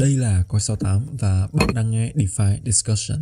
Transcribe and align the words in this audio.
Đây 0.00 0.10
là 0.10 0.42
Coi 0.48 0.60
68 0.60 1.06
và 1.20 1.48
bạn 1.52 1.68
đang 1.74 1.90
nghe 1.90 2.12
DeFi 2.14 2.56
Discussion. 2.64 3.18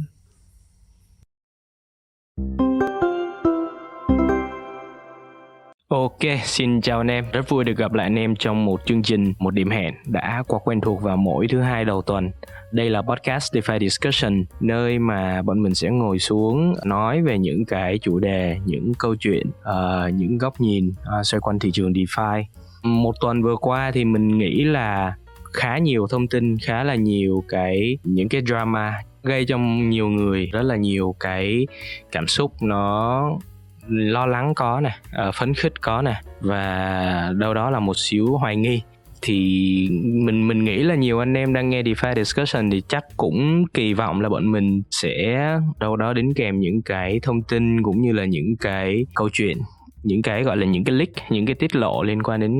Ok, 5.88 6.18
xin 6.44 6.80
chào 6.80 7.00
anh 7.00 7.10
em. 7.10 7.24
Rất 7.32 7.48
vui 7.48 7.64
được 7.64 7.76
gặp 7.76 7.92
lại 7.92 8.06
anh 8.06 8.18
em 8.18 8.36
trong 8.36 8.64
một 8.64 8.80
chương 8.86 9.02
trình, 9.02 9.32
một 9.38 9.50
điểm 9.50 9.70
hẹn 9.70 9.94
đã 10.06 10.42
quá 10.46 10.58
quen 10.64 10.80
thuộc 10.80 11.02
vào 11.02 11.16
mỗi 11.16 11.46
thứ 11.50 11.60
hai 11.60 11.84
đầu 11.84 12.02
tuần. 12.02 12.30
Đây 12.72 12.90
là 12.90 13.02
podcast 13.02 13.54
DeFi 13.54 13.78
Discussion, 13.78 14.44
nơi 14.60 14.98
mà 14.98 15.42
bọn 15.42 15.62
mình 15.62 15.74
sẽ 15.74 15.90
ngồi 15.90 16.18
xuống 16.18 16.74
nói 16.84 17.22
về 17.22 17.38
những 17.38 17.64
cái 17.64 17.98
chủ 17.98 18.18
đề, 18.18 18.58
những 18.64 18.92
câu 18.98 19.16
chuyện, 19.20 19.46
uh, 19.48 20.14
những 20.14 20.38
góc 20.38 20.60
nhìn 20.60 20.88
uh, 20.88 21.26
xoay 21.26 21.40
quanh 21.40 21.58
thị 21.58 21.70
trường 21.72 21.92
DeFi. 21.92 22.44
Một 22.82 23.14
tuần 23.20 23.42
vừa 23.42 23.56
qua 23.56 23.90
thì 23.94 24.04
mình 24.04 24.38
nghĩ 24.38 24.64
là 24.64 25.14
khá 25.54 25.78
nhiều 25.78 26.06
thông 26.10 26.28
tin, 26.28 26.56
khá 26.58 26.84
là 26.84 26.94
nhiều 26.94 27.44
cái, 27.48 27.98
những 28.04 28.28
cái 28.28 28.42
drama 28.46 28.94
gây 29.22 29.44
cho 29.44 29.58
nhiều 29.58 30.08
người, 30.08 30.46
rất 30.52 30.62
là 30.62 30.76
nhiều 30.76 31.14
cái 31.20 31.66
cảm 32.12 32.26
xúc 32.26 32.52
nó 32.62 33.30
lo 33.88 34.26
lắng 34.26 34.52
có 34.54 34.80
nè 34.80 34.96
ờ, 35.12 35.32
phấn 35.34 35.54
khích 35.54 35.80
có 35.80 36.02
nè, 36.02 36.14
và 36.40 37.32
đâu 37.36 37.54
đó 37.54 37.70
là 37.70 37.80
một 37.80 37.96
xíu 37.96 38.36
hoài 38.36 38.56
nghi. 38.56 38.82
Thì 39.22 39.88
mình 40.02 40.48
mình 40.48 40.64
nghĩ 40.64 40.82
là 40.82 40.94
nhiều 40.94 41.18
anh 41.18 41.36
em 41.36 41.52
đang 41.52 41.70
nghe 41.70 41.82
DeFi 41.82 42.14
discussion 42.14 42.70
thì 42.70 42.82
chắc 42.88 43.04
cũng 43.16 43.64
kỳ 43.74 43.94
vọng 43.94 44.20
là 44.20 44.28
bọn 44.28 44.52
mình 44.52 44.82
sẽ 44.90 45.48
đâu 45.80 45.96
đó 45.96 46.12
đến 46.12 46.34
kèm 46.34 46.60
những 46.60 46.82
cái 46.82 47.20
thông 47.22 47.42
tin 47.42 47.82
cũng 47.82 48.02
như 48.02 48.12
là 48.12 48.24
những 48.24 48.56
cái 48.60 49.06
câu 49.14 49.28
chuyện, 49.32 49.58
những 50.02 50.22
cái 50.22 50.42
gọi 50.42 50.56
là 50.56 50.66
những 50.66 50.84
cái 50.84 50.96
leak, 50.96 51.08
những 51.30 51.46
cái 51.46 51.54
tiết 51.54 51.76
lộ 51.76 52.02
liên 52.02 52.22
quan 52.22 52.40
đến 52.40 52.52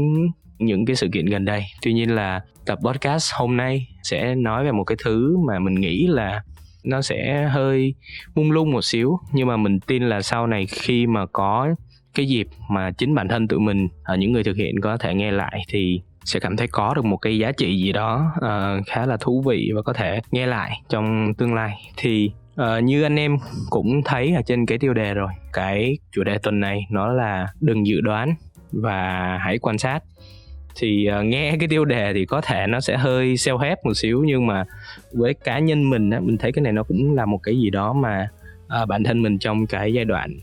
những 0.59 0.87
cái 0.87 0.97
sự 0.97 1.09
kiện 1.13 1.27
gần 1.27 1.45
đây. 1.45 1.65
Tuy 1.83 1.93
nhiên 1.93 2.15
là 2.15 2.41
tập 2.67 2.79
podcast 2.85 3.33
hôm 3.35 3.57
nay 3.57 3.89
sẽ 4.03 4.35
nói 4.35 4.65
về 4.65 4.73
một 4.73 4.85
cái 4.85 4.97
thứ 5.05 5.37
mà 5.47 5.59
mình 5.59 5.75
nghĩ 5.75 6.07
là 6.07 6.43
nó 6.85 7.03
sẽ 7.03 7.49
hơi 7.53 7.95
mung 8.35 8.53
lung 8.53 8.73
một 8.73 8.85
xíu 8.85 9.19
nhưng 9.33 9.49
mà 9.49 9.57
mình 9.57 9.81
tin 9.81 10.03
là 10.03 10.23
sau 10.23 10.47
này 10.47 10.67
khi 10.67 11.07
mà 11.07 11.27
có 11.27 11.75
cái 12.15 12.27
dịp 12.27 12.47
mà 12.71 12.91
chính 12.91 13.15
bản 13.15 13.29
thân 13.29 13.49
tụi 13.49 13.61
mình 13.61 13.89
ở 14.05 14.17
những 14.17 14.33
người 14.33 14.45
thực 14.45 14.57
hiện 14.57 14.81
có 14.81 14.97
thể 14.97 15.15
nghe 15.15 15.33
lại 15.33 15.61
thì 15.69 16.01
sẽ 16.25 16.41
cảm 16.41 16.57
thấy 16.57 16.69
có 16.69 16.95
được 16.95 17.05
một 17.05 17.17
cái 17.17 17.39
giá 17.39 17.53
trị 17.53 17.83
gì 17.83 17.93
đó 17.93 18.33
uh, 18.37 18.87
khá 18.87 19.07
là 19.07 19.17
thú 19.21 19.43
vị 19.47 19.71
và 19.75 19.83
có 19.83 19.93
thể 19.93 20.21
nghe 20.31 20.47
lại 20.47 20.81
trong 20.89 21.35
tương 21.39 21.55
lai. 21.55 21.91
Thì 21.97 22.31
uh, 22.61 22.85
như 22.85 23.03
anh 23.03 23.17
em 23.17 23.37
cũng 23.71 24.03
thấy 24.05 24.35
ở 24.35 24.43
trên 24.47 24.67
cái 24.67 24.79
tiêu 24.79 24.95
đề 24.95 25.15
rồi 25.15 25.29
cái 25.53 25.99
chủ 26.13 26.25
đề 26.25 26.39
tuần 26.39 26.61
này 26.61 26.87
nó 26.91 27.13
là 27.13 27.49
đừng 27.61 27.87
dự 27.87 28.01
đoán 28.01 28.35
và 28.73 29.39
hãy 29.39 29.59
quan 29.59 29.79
sát 29.79 30.03
thì 30.77 31.09
uh, 31.21 31.25
nghe 31.25 31.57
cái 31.59 31.69
tiêu 31.69 31.85
đề 31.85 32.13
thì 32.15 32.25
có 32.25 32.41
thể 32.41 32.67
nó 32.67 32.81
sẽ 32.81 32.97
hơi 32.97 33.35
self 33.35 33.59
help 33.59 33.79
một 33.85 33.95
xíu 33.95 34.23
nhưng 34.27 34.47
mà 34.47 34.65
với 35.13 35.35
cá 35.35 35.59
nhân 35.59 35.91
mình 35.91 36.11
á 36.11 36.21
mình 36.21 36.39
thấy 36.39 36.53
cái 36.53 36.63
này 36.63 36.73
nó 36.73 36.83
cũng 36.83 37.15
là 37.15 37.27
một 37.27 37.39
cái 37.43 37.57
gì 37.59 37.71
đó 37.71 37.93
mà 37.93 38.29
uh, 38.83 38.89
bản 38.89 39.05
thân 39.05 39.23
mình 39.23 39.39
trong 39.39 39.67
cái 39.67 39.93
giai 39.93 40.05
đoạn 40.05 40.37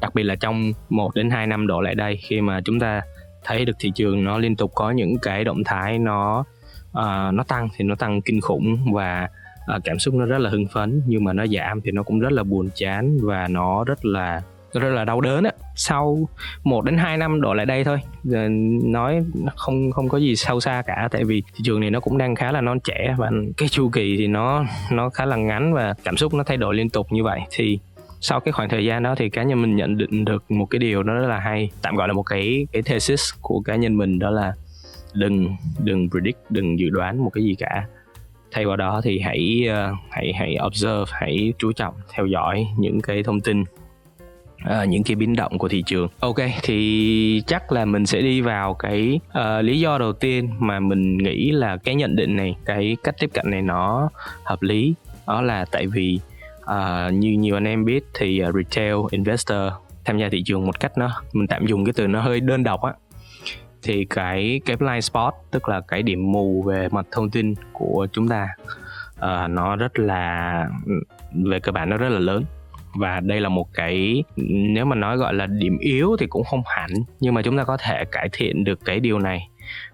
đặc 0.00 0.14
biệt 0.14 0.22
là 0.22 0.34
trong 0.34 0.72
1 0.88 1.14
đến 1.14 1.30
2 1.30 1.46
năm 1.46 1.66
đổ 1.66 1.80
lại 1.80 1.94
đây 1.94 2.16
khi 2.16 2.40
mà 2.40 2.60
chúng 2.64 2.80
ta 2.80 3.00
thấy 3.44 3.64
được 3.64 3.76
thị 3.78 3.92
trường 3.94 4.24
nó 4.24 4.38
liên 4.38 4.56
tục 4.56 4.72
có 4.74 4.90
những 4.90 5.18
cái 5.22 5.44
động 5.44 5.64
thái 5.64 5.98
nó 5.98 6.44
uh, 6.90 7.34
nó 7.34 7.44
tăng 7.48 7.68
thì 7.76 7.84
nó 7.84 7.94
tăng 7.94 8.22
kinh 8.22 8.40
khủng 8.40 8.92
và 8.92 9.28
uh, 9.76 9.84
cảm 9.84 9.98
xúc 9.98 10.14
nó 10.14 10.26
rất 10.26 10.38
là 10.38 10.50
hưng 10.50 10.66
phấn 10.66 11.02
nhưng 11.06 11.24
mà 11.24 11.32
nó 11.32 11.46
giảm 11.46 11.80
thì 11.80 11.90
nó 11.90 12.02
cũng 12.02 12.20
rất 12.20 12.32
là 12.32 12.42
buồn 12.42 12.68
chán 12.74 13.18
và 13.22 13.48
nó 13.48 13.84
rất 13.84 14.04
là 14.04 14.42
rất 14.72 14.88
là 14.88 15.04
đau 15.04 15.20
đớn 15.20 15.44
á. 15.44 15.50
Sau 15.74 16.28
1 16.64 16.84
đến 16.84 16.98
2 16.98 17.16
năm 17.16 17.40
đổ 17.40 17.54
lại 17.54 17.66
đây 17.66 17.84
thôi. 17.84 17.98
Giờ 18.24 18.48
nói 18.84 19.24
không 19.56 19.90
không 19.92 20.08
có 20.08 20.18
gì 20.18 20.36
sâu 20.36 20.60
xa 20.60 20.82
cả 20.86 21.08
tại 21.10 21.24
vì 21.24 21.42
thị 21.54 21.60
trường 21.64 21.80
này 21.80 21.90
nó 21.90 22.00
cũng 22.00 22.18
đang 22.18 22.34
khá 22.34 22.52
là 22.52 22.60
non 22.60 22.80
trẻ 22.80 23.14
và 23.18 23.30
cái 23.56 23.68
chu 23.68 23.88
kỳ 23.88 24.16
thì 24.18 24.26
nó 24.26 24.64
nó 24.92 25.10
khá 25.10 25.24
là 25.24 25.36
ngắn 25.36 25.74
và 25.74 25.94
cảm 26.04 26.16
xúc 26.16 26.34
nó 26.34 26.44
thay 26.44 26.56
đổi 26.56 26.74
liên 26.74 26.90
tục 26.90 27.06
như 27.12 27.24
vậy. 27.24 27.40
Thì 27.50 27.78
sau 28.20 28.40
cái 28.40 28.52
khoảng 28.52 28.68
thời 28.68 28.84
gian 28.84 29.02
đó 29.02 29.14
thì 29.14 29.30
cá 29.30 29.42
nhân 29.42 29.62
mình 29.62 29.76
nhận 29.76 29.96
định 29.96 30.24
được 30.24 30.50
một 30.50 30.66
cái 30.66 30.78
điều 30.78 31.02
đó 31.02 31.14
rất 31.14 31.26
là 31.28 31.38
hay 31.38 31.70
tạm 31.82 31.96
gọi 31.96 32.08
là 32.08 32.14
một 32.14 32.22
cái 32.22 32.66
cái 32.72 32.82
thesis 32.82 33.30
của 33.40 33.60
cá 33.60 33.76
nhân 33.76 33.96
mình 33.96 34.18
đó 34.18 34.30
là 34.30 34.52
đừng 35.14 35.56
đừng 35.78 36.10
predict 36.10 36.38
đừng 36.50 36.78
dự 36.78 36.90
đoán 36.90 37.24
một 37.24 37.30
cái 37.30 37.44
gì 37.44 37.54
cả. 37.58 37.86
Thay 38.52 38.66
vào 38.66 38.76
đó 38.76 39.00
thì 39.04 39.18
hãy 39.18 39.68
uh, 39.68 39.98
hãy 40.10 40.32
hãy 40.32 40.56
observe 40.66 41.04
hãy 41.12 41.52
chú 41.58 41.72
trọng 41.72 41.94
theo 42.12 42.26
dõi 42.26 42.66
những 42.78 43.00
cái 43.00 43.22
thông 43.22 43.40
tin 43.40 43.64
à, 44.64 44.84
những 44.84 45.02
cái 45.02 45.16
biến 45.16 45.36
động 45.36 45.58
của 45.58 45.68
thị 45.68 45.82
trường. 45.86 46.08
Ok 46.20 46.36
thì 46.62 47.42
chắc 47.46 47.72
là 47.72 47.84
mình 47.84 48.06
sẽ 48.06 48.20
đi 48.20 48.40
vào 48.40 48.74
cái 48.74 49.20
uh, 49.28 49.64
lý 49.64 49.80
do 49.80 49.98
đầu 49.98 50.12
tiên 50.12 50.50
mà 50.58 50.80
mình 50.80 51.18
nghĩ 51.18 51.50
là 51.50 51.76
cái 51.76 51.94
nhận 51.94 52.16
định 52.16 52.36
này 52.36 52.56
cái 52.64 52.96
cách 53.04 53.14
tiếp 53.18 53.30
cận 53.34 53.50
này 53.50 53.62
nó 53.62 54.10
hợp 54.44 54.62
lý. 54.62 54.94
Đó 55.26 55.42
là 55.42 55.64
tại 55.72 55.86
vì 55.86 56.20
uh, 56.62 57.14
như 57.14 57.30
nhiều 57.30 57.56
anh 57.56 57.64
em 57.64 57.84
biết 57.84 58.04
thì 58.14 58.42
uh, 58.48 58.54
retail 58.54 58.94
investor 59.10 59.72
tham 60.04 60.18
gia 60.18 60.28
thị 60.28 60.42
trường 60.46 60.66
một 60.66 60.80
cách 60.80 60.98
nó 60.98 61.22
mình 61.32 61.46
tạm 61.46 61.66
dùng 61.66 61.84
cái 61.84 61.92
từ 61.96 62.06
nó 62.06 62.20
hơi 62.20 62.40
đơn 62.40 62.62
độc 62.62 62.82
á. 62.82 62.92
Thì 63.82 64.04
cái 64.04 64.60
cái 64.64 64.76
blind 64.76 65.04
spot 65.04 65.34
tức 65.50 65.68
là 65.68 65.80
cái 65.80 66.02
điểm 66.02 66.32
mù 66.32 66.62
về 66.62 66.88
mặt 66.88 67.06
thông 67.10 67.30
tin 67.30 67.54
của 67.72 68.06
chúng 68.12 68.28
ta 68.28 68.48
uh, 69.16 69.50
nó 69.50 69.76
rất 69.76 69.98
là 69.98 70.64
ừ, 70.86 70.92
về 71.32 71.60
cơ 71.60 71.72
bản 71.72 71.90
nó 71.90 71.96
rất 71.96 72.08
là 72.08 72.18
lớn 72.18 72.44
và 72.98 73.20
đây 73.20 73.40
là 73.40 73.48
một 73.48 73.74
cái 73.74 74.24
nếu 74.74 74.84
mà 74.84 74.96
nói 74.96 75.16
gọi 75.16 75.34
là 75.34 75.46
điểm 75.46 75.78
yếu 75.78 76.16
thì 76.20 76.26
cũng 76.26 76.44
không 76.44 76.62
hẳn 76.66 76.90
nhưng 77.20 77.34
mà 77.34 77.42
chúng 77.42 77.56
ta 77.56 77.64
có 77.64 77.76
thể 77.76 78.04
cải 78.12 78.28
thiện 78.32 78.64
được 78.64 78.78
cái 78.84 79.00
điều 79.00 79.18
này. 79.18 79.48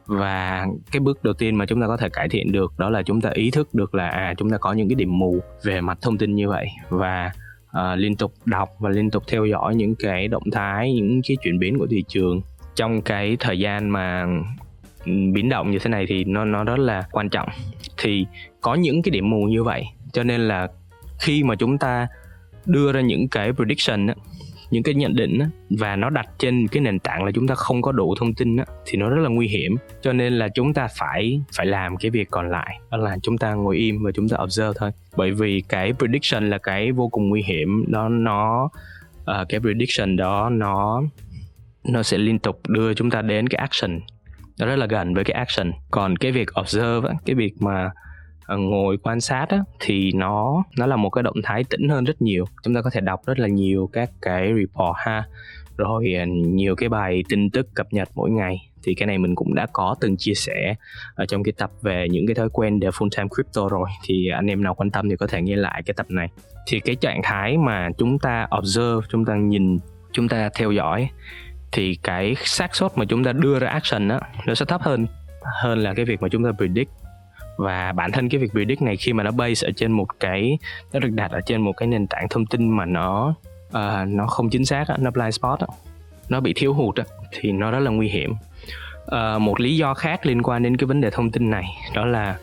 Và 0.06 0.66
cái 0.92 1.00
bước 1.00 1.25
đầu 1.25 1.34
tiên 1.34 1.56
mà 1.56 1.66
chúng 1.66 1.81
ta 1.81 1.87
có 1.87 1.97
thể 1.97 2.09
cải 2.09 2.28
thiện 2.28 2.53
được 2.53 2.72
đó 2.78 2.91
là 2.91 3.03
chúng 3.03 3.20
ta 3.20 3.31
ý 3.34 3.50
thức 3.50 3.75
được 3.75 3.94
là 3.94 4.09
à 4.09 4.34
chúng 4.37 4.50
ta 4.50 4.59
có 4.59 4.72
những 4.72 4.88
cái 4.88 4.94
điểm 4.94 5.19
mù 5.19 5.38
về 5.65 5.81
mặt 5.81 5.98
thông 6.03 6.19
tin 6.19 6.34
như 6.34 6.48
vậy. 6.48 6.66
Và 6.88 7.31
uh, 7.70 7.98
liên 7.98 8.16
tục 8.16 8.32
đọc 8.44 8.69
và 8.78 8.91
liên 8.91 9.10
tục 9.10 9.22
theo 9.28 9.44
dõi 9.44 9.75
những 9.75 9.94
cái 9.94 10.28
động 10.28 10.50
thái 10.53 10.92
những 10.92 11.21
cái 11.28 11.36
chuyển 11.44 11.59
biến 11.59 11.78
của 11.78 11.86
thị 11.91 12.04
trường. 12.09 12.41
Trong 12.75 13.03
cái 13.03 13.36
thời 13.41 13.59
gian 13.59 13.91
mà 13.91 14.26
ừ, 15.06 15.12
biến 15.32 15.48
động 15.48 15.71
như 15.71 15.78
thế 15.78 15.91
này 15.91 16.04
thì 16.09 16.25
nó 16.25 16.44
nó 16.44 16.65
rất 16.65 16.78
là 16.78 17.03
quan 17.12 17.28
trọng. 17.28 17.48
Thì 17.98 18.26
có 18.60 18.75
những 18.75 19.03
cái 19.03 19.10
điểm 19.10 19.31
mù 19.31 19.42
như 19.44 19.62
vậy 19.62 19.84
cho 20.12 20.22
nên 20.22 20.41
là 20.41 20.69
khi 21.19 21.42
mà 21.42 21.54
chúng 21.54 21.78
ta 21.78 22.06
đưa 22.66 22.92
ra 22.92 23.00
những 23.00 23.28
cái 23.28 23.52
prediction 23.52 24.06
á, 24.06 24.14
những 24.70 24.82
cái 24.82 24.94
nhận 24.94 25.16
định 25.16 25.38
á, 25.38 25.48
và 25.70 25.97
nó 25.97 26.10
đặt 26.10 26.26
trên 26.38 26.69
cái 26.69 26.82
nền 26.82 26.98
tảng 26.98 27.25
là 27.25 27.30
chúng 27.34 27.47
ta 27.48 27.54
không 27.54 27.82
có 27.82 27.92
đủ 27.92 28.14
thông 28.19 28.34
tin 28.34 28.56
á, 28.56 28.64
thì 28.86 28.98
nó 28.98 29.08
rất 29.08 29.22
là 29.22 29.28
nguy 29.28 29.48
hiểm. 29.48 29.76
Cho 30.02 30.12
nên 30.12 30.32
là 30.32 30.48
chúng 30.54 30.74
ta 30.74 30.88
phải 30.98 31.41
phải 31.56 31.66
làm 31.66 31.97
cái 31.97 32.10
việc 32.10 32.28
còn 32.30 32.50
lại 32.50 32.78
đó 32.91 32.97
là 32.97 33.16
chúng 33.22 33.38
ta 33.38 33.54
ngồi 33.54 33.76
im 33.76 34.03
và 34.03 34.12
chúng 34.12 34.28
ta 34.28 34.36
observe 34.42 34.72
thôi. 34.78 34.91
Bởi 35.16 35.30
vì 35.30 35.62
cái 35.69 35.92
prediction 35.92 36.50
là 36.50 36.58
cái 36.58 36.92
vô 36.92 37.08
cùng 37.08 37.28
nguy 37.28 37.42
hiểm 37.42 37.84
đó 37.88 38.08
nó 38.08 38.64
uh, 39.20 39.48
cái 39.48 39.60
prediction 39.60 40.16
đó 40.16 40.48
nó 40.50 41.03
nó 41.88 42.03
sẽ 42.03 42.19
liên 42.19 42.38
tục 42.38 42.60
đưa 42.69 42.94
chúng 42.94 43.10
ta 43.10 43.22
đến 43.22 43.48
cái 43.48 43.58
action. 43.58 44.00
Nó 44.58 44.66
rất 44.66 44.76
là 44.76 44.86
gần 44.86 45.14
với 45.14 45.24
cái 45.24 45.34
action. 45.34 45.72
Còn 45.91 46.16
cái 46.16 46.32
việc 46.32 46.48
observe 46.60 47.08
cái 47.26 47.34
việc 47.34 47.54
mà 47.60 47.91
Ờ, 48.47 48.56
ngồi 48.56 48.97
quan 49.03 49.21
sát 49.21 49.47
á, 49.49 49.59
thì 49.81 50.12
nó 50.12 50.65
nó 50.77 50.87
là 50.87 50.97
một 50.97 51.10
cái 51.10 51.22
động 51.22 51.37
thái 51.44 51.65
tĩnh 51.65 51.88
hơn 51.88 52.05
rất 52.05 52.22
nhiều. 52.22 52.44
Chúng 52.62 52.75
ta 52.75 52.82
có 52.82 52.91
thể 52.91 53.00
đọc 53.00 53.21
rất 53.27 53.38
là 53.38 53.49
nhiều 53.49 53.91
các 53.93 54.10
cái 54.22 54.53
report 54.55 54.97
ha. 54.97 55.25
Rồi 55.77 56.15
ờ, 56.19 56.27
nhiều 56.27 56.75
cái 56.77 56.88
bài 56.88 57.25
tin 57.28 57.50
tức 57.50 57.75
cập 57.75 57.93
nhật 57.93 58.09
mỗi 58.15 58.31
ngày. 58.31 58.71
Thì 58.83 58.94
cái 58.94 59.06
này 59.06 59.19
mình 59.19 59.34
cũng 59.34 59.54
đã 59.54 59.66
có 59.72 59.94
từng 60.00 60.16
chia 60.16 60.34
sẻ 60.34 60.75
ở 61.15 61.27
trong 61.27 61.43
cái 61.43 61.53
tập 61.59 61.71
về 61.83 62.06
những 62.10 62.27
cái 62.27 62.34
thói 62.34 62.49
quen 62.53 62.81
để 62.81 62.88
full 62.88 63.09
time 63.16 63.28
crypto 63.28 63.69
rồi. 63.69 63.88
Thì 64.04 64.28
anh 64.28 64.47
em 64.47 64.62
nào 64.62 64.75
quan 64.75 64.91
tâm 64.91 65.09
thì 65.09 65.16
có 65.16 65.27
thể 65.27 65.43
nghe 65.43 65.56
lại 65.56 65.83
cái 65.87 65.94
tập 65.94 66.06
này. 66.09 66.28
Thì 66.66 66.81
cái 66.81 66.97
trạng 66.97 67.21
thái 67.22 67.56
mà 67.59 67.88
chúng 67.99 68.19
ta 68.19 68.49
observe 68.59 69.06
chúng 69.09 69.25
ta 69.25 69.37
nhìn 69.37 69.78
chúng 70.12 70.28
ta 70.28 70.50
theo 70.54 70.71
dõi 70.71 71.09
thì 71.72 71.99
cái 72.03 72.34
xác 72.44 72.75
suất 72.75 72.99
mà 72.99 73.04
chúng 73.04 73.25
ta 73.25 73.33
đưa 73.33 73.59
ra 73.59 73.69
action 73.69 74.09
á 74.09 74.21
nó 74.47 74.54
sẽ 74.54 74.65
thấp 74.65 74.83
hơn 74.83 75.07
hơn 75.63 75.78
là 75.78 75.95
cái 75.95 76.04
việc 76.04 76.22
mà 76.22 76.28
chúng 76.28 76.45
ta 76.45 76.53
predict 76.53 76.91
và 77.56 77.92
bản 77.92 78.12
thân 78.12 78.28
cái 78.28 78.41
việc 78.41 78.51
predict 78.51 78.83
này 78.83 78.97
khi 78.97 79.12
mà 79.12 79.22
nó 79.22 79.30
base 79.30 79.68
ở 79.68 79.71
trên 79.77 79.92
một 79.92 80.21
cái 80.21 80.59
nó 80.92 81.01
được 81.01 81.10
đặt 81.10 81.30
ở 81.30 81.41
trên 81.47 81.60
một 81.60 81.72
cái 81.77 81.86
nền 81.89 82.06
tảng 82.06 82.28
thông 82.30 82.47
tin 82.47 82.68
mà 82.68 82.84
nó 82.84 83.34
uh, 83.68 84.09
nó 84.09 84.27
không 84.27 84.51
chính 84.51 84.65
xác 84.65 84.84
nó 84.98 85.10
blind 85.10 85.34
spot 85.34 85.59
nó 86.28 86.41
bị 86.41 86.53
thiếu 86.56 86.74
hụt 86.74 86.95
thì 87.30 87.53
nó 87.53 87.71
rất 87.71 87.80
là 87.80 87.91
nguy 87.91 88.09
hiểm. 88.09 88.33
Uh, 89.04 89.41
một 89.41 89.60
lý 89.60 89.77
do 89.77 89.95
khác 89.95 90.27
liên 90.27 90.42
quan 90.42 90.62
đến 90.62 90.77
cái 90.77 90.86
vấn 90.86 91.01
đề 91.01 91.10
thông 91.10 91.30
tin 91.30 91.51
này 91.51 91.65
đó 91.95 92.04
là 92.04 92.39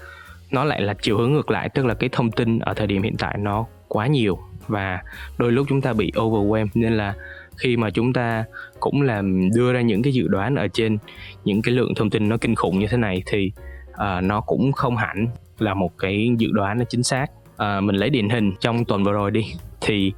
nó 0.52 0.64
lại 0.64 0.82
là 0.82 0.94
chiều 1.02 1.18
hướng 1.18 1.34
ngược 1.34 1.52
lại 1.52 1.70
tức 1.70 1.86
là 1.86 1.94
cái 1.94 2.10
thông 2.12 2.32
tin 2.32 2.60
ở 2.60 2.74
thời 2.74 2.88
điểm 2.88 3.04
hiện 3.04 3.16
tại 3.18 3.38
nó 3.40 3.66
quá 3.88 4.08
nhiều 4.08 4.40
và 4.68 5.02
đôi 5.38 5.52
lúc 5.52 5.66
chúng 5.70 5.82
ta 5.82 5.94
bị 5.94 6.12
overwhelm. 6.16 6.68
Nên 6.74 6.98
là 6.98 7.14
khi 7.58 7.78
mà 7.78 7.90
chúng 7.90 8.14
ta 8.14 8.44
cũng 8.80 9.02
làm 9.02 9.50
đưa 9.56 9.74
ra 9.74 9.82
những 9.82 10.02
cái 10.02 10.14
dự 10.14 10.28
đoán 10.28 10.56
ở 10.56 10.68
trên 10.68 10.98
những 11.44 11.62
cái 11.62 11.74
lượng 11.74 11.96
thông 11.96 12.10
tin 12.10 12.30
nó 12.30 12.38
kinh 12.38 12.56
khủng 12.56 12.80
như 12.80 12.88
thế 12.88 12.98
này 12.98 13.24
thì 13.26 13.52
uh, 13.94 14.24
nó 14.24 14.42
cũng 14.42 14.72
không 14.72 14.98
hẳn 14.98 15.28
là 15.60 15.74
một 15.74 15.98
cái 15.98 16.30
dự 16.38 16.48
đoán 16.52 16.80
nó 16.80 16.86
chính 16.90 17.04
xác. 17.04 17.26
Uh, 17.52 17.84
mình 17.84 17.96
lấy 17.96 18.10
điển 18.10 18.30
hình 18.30 18.54
trong 18.60 18.86
tuần 18.86 19.04
vừa 19.04 19.12
rồi 19.12 19.32
đi. 19.32 19.54
Thì 19.82 20.14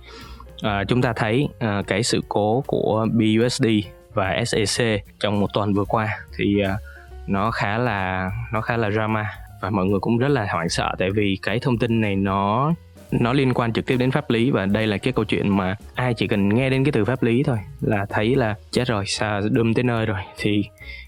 uh, 0.65 0.87
chúng 0.87 1.01
ta 1.01 1.13
thấy 1.15 1.47
uh, 1.55 1.87
cái 1.87 2.03
sự 2.03 2.21
cố 2.29 2.63
của 2.67 3.07
BUSD 3.11 3.65
và 4.13 4.43
SEC 4.45 5.05
trong 5.19 5.39
một 5.39 5.47
tuần 5.53 5.73
vừa 5.73 5.85
qua 5.85 6.07
thì 6.37 6.55
uh, 6.63 6.79
nó 7.27 7.51
khá 7.51 7.77
là 7.77 8.31
nó 8.53 8.61
khá 8.61 8.77
là 8.77 8.91
drama 8.91 9.29
và 9.61 9.69
mọi 9.69 9.85
người 9.85 9.99
cũng 9.99 10.17
rất 10.17 10.27
là 10.27 10.47
hoảng 10.51 10.69
sợ 10.69 10.95
tại 10.97 11.09
vì 11.11 11.37
cái 11.41 11.59
thông 11.59 11.77
tin 11.77 12.01
này 12.01 12.15
nó 12.15 12.73
nó 13.11 13.33
liên 13.33 13.53
quan 13.53 13.73
trực 13.73 13.85
tiếp 13.85 13.97
đến 13.97 14.11
pháp 14.11 14.29
lý 14.29 14.51
và 14.51 14.65
đây 14.65 14.87
là 14.87 14.97
cái 14.97 15.13
câu 15.13 15.25
chuyện 15.25 15.57
mà 15.57 15.75
ai 15.95 16.13
chỉ 16.13 16.27
cần 16.27 16.49
nghe 16.49 16.69
đến 16.69 16.83
cái 16.83 16.91
từ 16.91 17.05
pháp 17.05 17.23
lý 17.23 17.43
thôi 17.43 17.57
là 17.81 18.05
thấy 18.09 18.35
là 18.35 18.55
chết 18.71 18.87
rồi 18.87 19.05
sao 19.07 19.41
đâm 19.51 19.73
tới 19.73 19.83
nơi 19.83 20.05
rồi. 20.05 20.19
Thì 20.37 20.63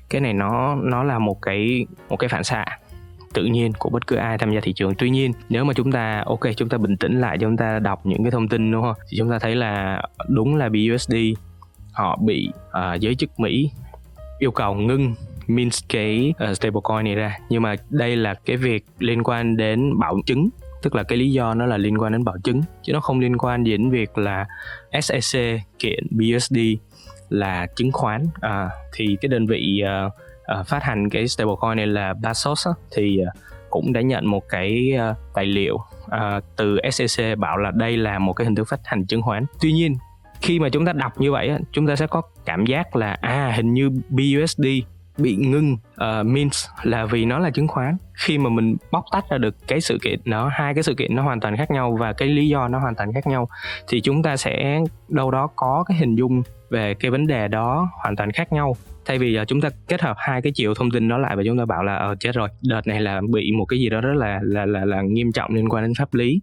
cái 0.10 0.22
này 0.22 0.34
nó 0.34 0.76
nó 0.76 1.04
là 1.04 1.20
một 1.20 1.42
cái 1.42 1.86
một 2.10 2.18
cái 2.18 2.28
phản 2.28 2.44
xạ 2.44 2.66
tự 3.34 3.46
nhiên 3.46 3.72
của 3.80 3.90
bất 3.90 4.08
cứ 4.08 4.16
ai 4.16 4.38
tham 4.38 4.54
gia 4.54 4.60
thị 4.60 4.74
trường. 4.74 4.94
Tuy 4.98 5.10
nhiên 5.10 5.32
nếu 5.50 5.64
mà 5.64 5.74
chúng 5.74 5.92
ta 5.92 6.24
ok 6.26 6.40
chúng 6.58 6.70
ta 6.70 6.78
bình 6.78 6.98
tĩnh 6.98 7.22
lại 7.22 7.38
chúng 7.42 7.58
ta 7.58 7.80
đọc 7.80 8.06
những 8.06 8.24
cái 8.24 8.32
thông 8.32 8.48
tin 8.48 8.72
đúng 8.72 8.82
không? 8.82 8.96
Thì 9.10 9.18
chúng 9.18 9.30
ta 9.30 9.40
thấy 9.40 9.56
là 9.56 10.02
đúng 10.28 10.56
là 10.56 10.70
BUSD 10.70 11.16
họ 11.94 12.18
bị 12.26 12.50
uh, 12.68 13.02
giới 13.02 13.16
chức 13.16 13.40
Mỹ 13.40 13.72
yêu 14.40 14.52
cầu 14.52 14.74
ngưng 14.74 15.16
mint 15.48 15.74
cái 15.90 16.34
uh, 16.50 16.58
stablecoin 16.58 17.04
này 17.04 17.16
ra. 17.16 17.38
Nhưng 17.50 17.62
mà 17.62 17.76
đây 17.90 18.16
là 18.16 18.34
cái 18.46 18.58
việc 18.58 18.86
liên 19.00 19.24
quan 19.24 19.58
đến 19.58 20.00
bảo 20.00 20.18
chứng 20.26 20.50
tức 20.86 20.96
là 20.96 21.04
cái 21.04 21.18
lý 21.18 21.32
do 21.32 21.54
nó 21.54 21.66
là 21.66 21.78
liên 21.78 21.98
quan 21.98 22.12
đến 22.12 22.24
bảo 22.24 22.36
chứng 22.44 22.62
chứ 22.84 22.94
nó 22.94 23.00
không 23.00 23.20
liên 23.20 23.38
quan 23.38 23.64
đến 23.64 23.90
việc 23.90 24.18
là 24.18 24.46
SEC 25.02 25.62
kiện 25.80 26.08
BUSD 26.12 26.58
là 27.30 27.68
chứng 27.76 27.92
khoán. 27.92 28.28
À, 28.42 28.70
thì 28.94 29.18
cái 29.22 29.30
đơn 29.30 29.48
vị 29.48 29.84
uh, 30.06 30.14
uh, 30.60 30.68
phát 30.68 30.84
hành 30.84 31.10
cái 31.10 31.28
stablecoin 31.28 31.78
này 31.78 31.88
là 31.88 32.14
Basos 32.14 32.68
á, 32.68 32.74
thì 32.92 33.20
uh, 33.22 33.28
cũng 33.70 33.94
đã 33.94 34.02
nhận 34.02 34.26
một 34.26 34.44
cái 34.50 34.94
uh, 35.12 35.18
tài 35.34 35.46
liệu 35.46 35.76
uh, 36.06 36.44
từ 36.56 36.80
SEC 36.92 37.38
bảo 37.38 37.58
là 37.58 37.72
đây 37.72 37.98
là 37.98 38.20
một 38.20 38.34
cái 38.34 38.46
hình 38.46 38.56
thức 38.56 38.68
phát 38.70 38.80
hành 38.84 39.06
chứng 39.06 39.22
khoán. 39.22 39.46
Tuy 39.62 39.72
nhiên 39.72 39.96
khi 40.42 40.60
mà 40.60 40.70
chúng 40.70 40.86
ta 40.86 40.94
đọc 40.94 41.12
như 41.18 41.32
vậy 41.32 41.52
chúng 41.72 41.88
ta 41.88 41.96
sẽ 41.96 42.08
có 42.08 42.22
cảm 42.46 42.66
giác 42.66 42.96
là 42.96 43.18
à 43.22 43.54
hình 43.56 43.74
như 43.74 43.90
BUSD 44.10 44.66
bị 45.18 45.36
ngưng 45.36 45.74
uh, 45.74 46.26
means 46.26 46.66
là 46.84 47.06
vì 47.06 47.26
nó 47.26 47.40
là 47.40 47.50
chứng 47.50 47.68
khoán. 47.68 47.98
Khi 48.14 48.38
mà 48.38 48.50
mình 48.50 48.76
bóc 48.92 49.06
tách 49.12 49.30
ra 49.30 49.38
được 49.38 49.56
cái 49.68 49.82
sự 49.82 49.98
kiện 50.02 50.20
nó 50.26 50.50
hai 50.54 50.74
cái 50.74 50.84
sự 50.84 50.94
kiện 50.94 51.16
nó 51.16 51.24
hoàn 51.24 51.40
toàn 51.40 51.58
khác 51.58 51.72
nhau 51.72 51.98
và 52.00 52.14
cái 52.14 52.28
lý 52.28 52.48
do 52.48 52.68
nó 52.68 52.80
hoàn 52.80 52.96
toàn 52.96 53.14
khác 53.14 53.28
nhau 53.28 53.50
thì 53.88 54.02
chúng 54.02 54.24
ta 54.24 54.38
sẽ 54.38 54.80
đâu 55.08 55.32
đó 55.32 55.48
có 55.56 55.84
cái 55.88 55.98
hình 55.98 56.16
dung 56.16 56.44
về 56.70 56.94
cái 56.94 57.12
vấn 57.12 57.28
đề 57.28 57.48
đó 57.48 57.90
hoàn 58.04 58.16
toàn 58.16 58.32
khác 58.32 58.54
nhau. 58.54 58.76
Thay 59.06 59.18
vì 59.20 59.40
uh, 59.42 59.48
chúng 59.48 59.62
ta 59.62 59.70
kết 59.88 60.02
hợp 60.02 60.16
hai 60.20 60.42
cái 60.42 60.52
chiều 60.56 60.74
thông 60.74 60.92
tin 60.92 61.08
đó 61.08 61.18
lại 61.18 61.36
và 61.36 61.44
chúng 61.46 61.58
ta 61.58 61.66
bảo 61.66 61.84
là 61.84 61.96
ờ 61.96 62.16
chết 62.20 62.36
rồi 62.36 62.50
đợt 62.62 62.88
này 62.88 63.02
là 63.02 63.22
bị 63.30 63.52
một 63.52 63.66
cái 63.66 63.80
gì 63.80 63.90
đó 63.90 64.02
rất 64.02 64.14
là 64.16 64.40
là 64.44 64.66
là 64.66 64.86
là 64.86 65.02
nghiêm 65.02 65.32
trọng 65.32 65.54
liên 65.54 65.70
quan 65.70 65.84
đến 65.84 65.94
pháp 66.00 66.14
lý 66.14 66.40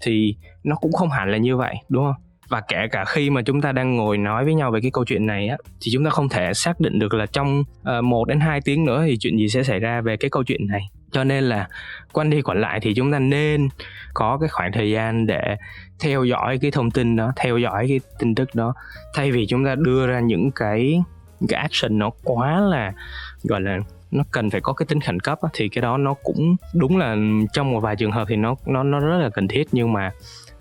thì 0.00 0.36
nó 0.64 0.76
cũng 0.76 0.92
không 0.92 1.10
hẳn 1.10 1.30
là 1.30 1.36
như 1.36 1.56
vậy 1.56 1.74
đúng 1.88 2.04
không? 2.04 2.14
Và 2.48 2.60
kể 2.68 2.88
cả 2.90 3.04
khi 3.04 3.30
mà 3.30 3.42
chúng 3.42 3.60
ta 3.60 3.72
đang 3.72 3.96
ngồi 3.96 4.18
nói 4.18 4.44
với 4.44 4.54
nhau 4.54 4.70
về 4.70 4.80
cái 4.80 4.90
câu 4.90 5.04
chuyện 5.04 5.26
này 5.26 5.48
á 5.48 5.56
thì 5.80 5.90
chúng 5.92 6.04
ta 6.04 6.10
không 6.10 6.28
thể 6.28 6.54
xác 6.54 6.80
định 6.80 6.98
được 6.98 7.14
là 7.14 7.26
trong 7.26 7.64
ờ, 7.82 7.98
uh, 7.98 8.04
1 8.04 8.28
đến 8.28 8.40
2 8.40 8.60
tiếng 8.60 8.84
nữa 8.84 9.04
thì 9.06 9.16
chuyện 9.20 9.36
gì 9.36 9.48
sẽ 9.48 9.62
xảy 9.62 9.78
ra 9.78 10.00
về 10.00 10.16
cái 10.16 10.30
câu 10.30 10.44
chuyện 10.44 10.66
này. 10.66 10.90
Cho 11.12 11.24
nên 11.24 11.44
là 11.44 11.68
quanh 12.12 12.30
đi 12.30 12.42
quẩn 12.42 12.60
lại 12.60 12.80
thì 12.82 12.94
chúng 12.94 13.12
ta 13.12 13.18
nên 13.18 13.68
có 14.14 14.38
cái 14.40 14.48
khoảng 14.48 14.72
thời 14.72 14.90
gian 14.90 15.26
để 15.26 15.56
theo 16.00 16.24
dõi 16.24 16.58
cái 16.62 16.70
thông 16.70 16.90
tin 16.90 17.16
đó 17.16 17.32
theo 17.36 17.58
dõi 17.58 17.86
cái 17.88 18.00
tin 18.18 18.34
tức 18.34 18.54
đó. 18.54 18.74
Thay 19.14 19.30
vì 19.30 19.46
chúng 19.46 19.64
ta 19.64 19.74
đưa 19.74 20.06
ra 20.06 20.20
những 20.20 20.50
cái 20.50 21.02
cái 21.48 21.60
action 21.60 21.98
nó 21.98 22.10
quá 22.24 22.60
là 22.60 22.92
gọi 23.42 23.60
là 23.60 23.78
nó 24.10 24.24
cần 24.30 24.50
phải 24.50 24.60
có 24.60 24.72
cái 24.72 24.86
tính 24.86 25.00
khẩn 25.00 25.20
cấp 25.20 25.38
á, 25.42 25.48
thì 25.52 25.68
cái 25.68 25.82
đó 25.82 25.96
nó 25.96 26.14
cũng 26.14 26.56
đúng 26.74 26.96
là 26.96 27.16
trong 27.52 27.72
một 27.72 27.80
vài 27.80 27.96
trường 27.96 28.12
hợp 28.12 28.24
thì 28.28 28.36
nó 28.36 28.54
nó 28.66 28.82
nó 28.82 29.00
rất 29.00 29.18
là 29.18 29.30
cần 29.30 29.48
thiết. 29.48 29.68
Nhưng 29.72 29.92
mà 29.92 30.10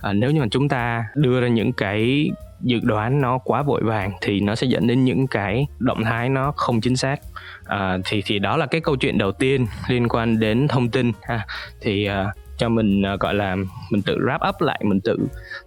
à, 0.04 0.14
nếu 0.14 0.32
như 0.32 0.42
mà 0.42 0.48
chúng 0.52 0.70
ta 0.70 1.06
đưa 1.16 1.42
ra 1.42 1.48
những 1.48 1.74
cái 1.74 2.30
dự 2.62 2.80
đoán 2.84 3.22
nó 3.22 3.38
quá 3.38 3.62
vội 3.64 3.82
vàng 3.84 4.12
thì 4.22 4.40
nó 4.40 4.56
sẽ 4.56 4.68
dẫn 4.68 4.88
đến 4.88 5.04
những 5.04 5.28
cái 5.28 5.68
động 5.80 6.04
thái 6.04 6.30
nó 6.30 6.52
không 6.56 6.82
chính 6.82 6.96
xác. 6.96 7.20
À, 7.66 7.98
thì 8.06 8.22
thì 8.26 8.40
đó 8.40 8.58
là 8.58 8.66
cái 8.66 8.82
câu 8.82 8.96
chuyện 8.96 9.18
đầu 9.18 9.32
tiên 9.32 9.68
liên 9.88 10.08
quan 10.08 10.40
đến 10.40 10.68
thông 10.68 10.90
tin 10.90 11.12
ha. 11.22 11.46
Thì 11.82 12.06
à, 12.06 12.34
cho 12.58 12.70
mình 12.70 13.06
à, 13.06 13.16
gọi 13.20 13.34
là 13.34 13.56
mình 13.92 14.02
tự 14.02 14.18
wrap 14.18 14.50
up 14.50 14.62
lại 14.62 14.82
mình 14.84 15.02
tự 15.02 15.18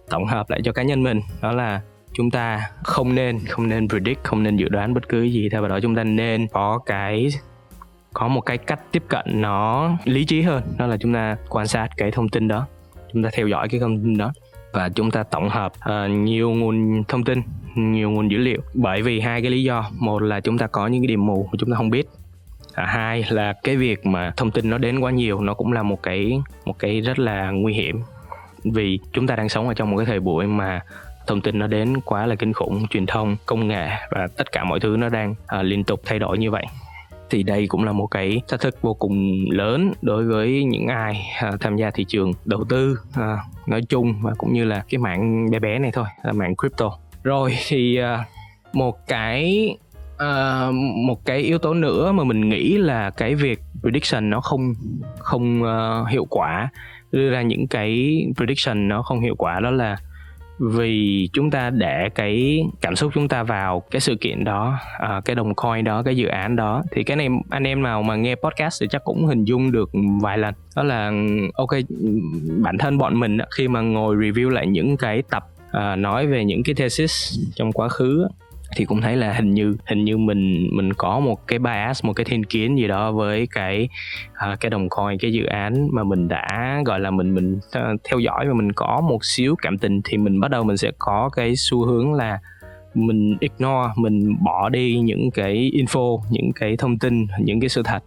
tổng 0.09 0.25
hợp 0.25 0.49
lại 0.49 0.61
cho 0.63 0.71
cá 0.71 0.83
nhân 0.83 1.03
mình 1.03 1.21
đó 1.41 1.51
là 1.51 1.81
chúng 2.13 2.31
ta 2.31 2.61
không 2.83 3.15
nên 3.15 3.39
không 3.49 3.69
nên 3.69 3.89
predict 3.89 4.23
không 4.23 4.43
nên 4.43 4.57
dự 4.57 4.69
đoán 4.69 4.93
bất 4.93 5.09
cứ 5.09 5.21
gì 5.23 5.49
theo 5.49 5.61
vào 5.61 5.69
đó. 5.69 5.79
Chúng 5.79 5.95
ta 5.95 6.03
nên 6.03 6.47
có 6.47 6.79
cái 6.85 7.27
có 8.13 8.27
một 8.27 8.41
cái 8.41 8.57
cách 8.57 8.79
tiếp 8.91 9.03
cận 9.07 9.25
nó 9.41 9.91
lý 10.03 10.25
trí 10.25 10.41
hơn 10.41 10.63
đó 10.77 10.87
là 10.87 10.97
chúng 10.97 11.13
ta 11.13 11.37
quan 11.49 11.67
sát 11.67 11.89
cái 11.97 12.11
thông 12.11 12.29
tin 12.29 12.47
đó 12.47 12.67
chúng 13.13 13.23
ta 13.23 13.29
theo 13.33 13.47
dõi 13.47 13.69
cái 13.69 13.79
thông 13.79 14.03
tin 14.03 14.17
đó. 14.17 14.33
Và 14.73 14.89
chúng 14.89 15.11
ta 15.11 15.23
tổng 15.23 15.49
hợp 15.49 15.73
uh, 15.89 16.11
nhiều 16.11 16.51
nguồn 16.51 17.03
thông 17.07 17.23
tin 17.23 17.41
nhiều 17.75 18.11
nguồn 18.11 18.31
dữ 18.31 18.37
liệu. 18.37 18.61
Bởi 18.73 19.01
vì 19.01 19.19
hai 19.19 19.41
cái 19.41 19.51
lý 19.51 19.63
do 19.63 19.89
một 19.99 20.21
là 20.21 20.39
chúng 20.39 20.57
ta 20.57 20.67
có 20.67 20.87
những 20.87 21.01
cái 21.01 21.07
điểm 21.07 21.25
mù 21.25 21.43
mà 21.43 21.57
chúng 21.59 21.71
ta 21.71 21.77
không 21.77 21.89
biết 21.89 22.07
à, 22.73 22.85
hai 22.85 23.23
là 23.29 23.53
cái 23.63 23.75
việc 23.75 24.05
mà 24.05 24.31
thông 24.37 24.51
tin 24.51 24.69
nó 24.69 24.77
đến 24.77 24.99
quá 24.99 25.11
nhiều 25.11 25.41
nó 25.41 25.53
cũng 25.53 25.73
là 25.73 25.83
một 25.83 26.03
cái 26.03 26.41
một 26.65 26.79
cái 26.79 27.01
rất 27.01 27.19
là 27.19 27.51
nguy 27.51 27.73
hiểm. 27.73 28.01
Vì 28.63 28.99
chúng 29.13 29.27
ta 29.27 29.35
đang 29.35 29.49
sống 29.49 29.67
ở 29.67 29.73
trong 29.73 29.91
một 29.91 29.97
cái 29.97 30.05
thời 30.05 30.19
buổi 30.19 30.47
mà 30.47 30.81
thông 31.27 31.41
tin 31.41 31.59
nó 31.59 31.67
đến 31.67 32.01
quá 32.05 32.25
là 32.25 32.35
kinh 32.35 32.53
khủng 32.53 32.87
truyền 32.87 33.05
thông 33.05 33.35
công 33.45 33.67
nghệ 33.67 33.87
và 34.11 34.27
tất 34.37 34.51
cả 34.51 34.63
mọi 34.63 34.79
thứ 34.79 34.97
nó 34.99 35.09
đang 35.09 35.31
uh, 35.31 35.37
liên 35.61 35.83
tục 35.83 36.01
thay 36.05 36.19
đổi 36.19 36.37
như 36.37 36.51
vậy 36.51 36.63
thì 37.29 37.43
đây 37.43 37.67
cũng 37.67 37.83
là 37.83 37.91
một 37.91 38.07
cái 38.07 38.41
thách 38.47 38.61
thức 38.61 38.81
vô 38.81 38.93
cùng 38.93 39.45
lớn 39.51 39.91
đối 40.01 40.23
với 40.23 40.63
những 40.63 40.87
ai 40.87 41.21
à, 41.39 41.51
tham 41.59 41.75
gia 41.75 41.91
thị 41.91 42.05
trường 42.07 42.31
đầu 42.45 42.63
tư 42.69 42.99
à, 43.15 43.37
nói 43.67 43.81
chung 43.89 44.13
và 44.21 44.33
cũng 44.37 44.53
như 44.53 44.65
là 44.65 44.83
cái 44.89 44.99
mạng 44.99 45.51
bé 45.51 45.59
bé 45.59 45.79
này 45.79 45.91
thôi 45.93 46.05
là 46.23 46.33
mạng 46.33 46.55
crypto. 46.55 46.97
Rồi 47.23 47.53
thì 47.67 47.97
à, 47.97 48.25
một 48.73 49.07
cái 49.07 49.77
một 51.07 51.25
cái 51.25 51.39
yếu 51.39 51.57
tố 51.57 51.73
nữa 51.73 52.11
mà 52.11 52.23
mình 52.23 52.49
nghĩ 52.49 52.77
là 52.77 53.09
cái 53.09 53.35
việc 53.35 53.59
prediction 53.81 54.29
nó 54.29 54.41
không 54.41 54.73
không 55.19 55.61
uh, 55.61 56.09
hiệu 56.09 56.25
quả 56.29 56.69
đưa 57.11 57.29
ra 57.29 57.41
những 57.41 57.67
cái 57.67 58.23
prediction 58.35 58.87
nó 58.87 59.01
không 59.01 59.19
hiệu 59.19 59.35
quả 59.35 59.59
đó 59.59 59.71
là 59.71 59.97
vì 60.59 61.29
chúng 61.33 61.51
ta 61.51 61.69
để 61.69 62.09
cái 62.15 62.63
cảm 62.81 62.95
xúc 62.95 63.11
chúng 63.13 63.27
ta 63.27 63.43
vào 63.43 63.83
cái 63.91 63.99
sự 63.99 64.15
kiện 64.15 64.43
đó 64.43 64.79
uh, 65.03 65.25
cái 65.25 65.35
đồng 65.35 65.55
coin 65.55 65.83
đó 65.83 66.03
cái 66.03 66.17
dự 66.17 66.27
án 66.27 66.55
đó 66.55 66.83
thì 66.91 67.03
cái 67.03 67.17
này 67.17 67.27
anh 67.49 67.63
em 67.63 67.83
nào 67.83 68.03
mà 68.03 68.15
nghe 68.15 68.35
podcast 68.35 68.81
thì 68.81 68.87
chắc 68.89 69.03
cũng 69.03 69.25
hình 69.25 69.45
dung 69.45 69.71
được 69.71 69.89
vài 70.21 70.37
lần. 70.37 70.53
Đó 70.75 70.83
là 70.83 71.11
ok 71.53 71.71
bản 72.63 72.77
thân 72.77 72.97
bọn 72.97 73.19
mình 73.19 73.37
khi 73.55 73.67
mà 73.67 73.81
ngồi 73.81 74.15
review 74.15 74.49
lại 74.49 74.67
những 74.67 74.97
cái 74.97 75.23
tập 75.29 75.47
uh, 75.69 75.97
nói 75.97 76.27
về 76.27 76.45
những 76.45 76.63
cái 76.63 76.75
thesis 76.75 77.39
trong 77.55 77.71
quá 77.71 77.89
khứ 77.89 78.27
thì 78.75 78.85
cũng 78.85 79.01
thấy 79.01 79.15
là 79.15 79.33
hình 79.33 79.51
như 79.51 79.75
hình 79.85 80.03
như 80.05 80.17
mình 80.17 80.69
mình 80.73 80.93
có 80.93 81.19
một 81.19 81.47
cái 81.47 81.59
bias 81.59 82.05
một 82.05 82.13
cái 82.13 82.25
thiên 82.25 82.43
kiến 82.43 82.77
gì 82.77 82.87
đó 82.87 83.11
với 83.11 83.47
cái 83.51 83.89
uh, 84.29 84.59
cái 84.59 84.69
đồng 84.69 84.89
coin 84.89 85.17
cái 85.19 85.33
dự 85.33 85.45
án 85.45 85.87
mà 85.91 86.03
mình 86.03 86.27
đã 86.27 86.81
gọi 86.85 86.99
là 86.99 87.11
mình 87.11 87.35
mình 87.35 87.53
uh, 87.55 88.01
theo 88.09 88.19
dõi 88.19 88.47
và 88.47 88.53
mình 88.53 88.71
có 88.71 89.01
một 89.01 89.25
xíu 89.25 89.55
cảm 89.61 89.77
tình 89.77 90.01
thì 90.03 90.17
mình 90.17 90.39
bắt 90.39 90.51
đầu 90.51 90.63
mình 90.63 90.77
sẽ 90.77 90.91
có 90.97 91.29
cái 91.35 91.53
xu 91.55 91.85
hướng 91.85 92.13
là 92.13 92.39
mình 92.93 93.37
ignore 93.39 93.93
mình 93.95 94.35
bỏ 94.43 94.69
đi 94.69 94.99
những 94.99 95.31
cái 95.31 95.71
info 95.73 96.21
những 96.29 96.51
cái 96.55 96.77
thông 96.77 96.99
tin 96.99 97.27
những 97.39 97.59
cái 97.59 97.69
sự 97.69 97.83
thật. 97.83 98.03